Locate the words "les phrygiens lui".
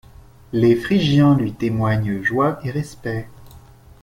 0.51-1.53